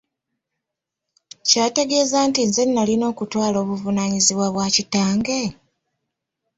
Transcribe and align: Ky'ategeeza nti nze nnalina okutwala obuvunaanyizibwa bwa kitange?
Ky'ategeeza 1.47 2.17
nti 2.29 2.41
nze 2.47 2.63
nnalina 2.67 3.05
okutwala 3.11 3.57
obuvunaanyizibwa 3.63 4.47
bwa 4.53 4.67
kitange? 4.75 5.41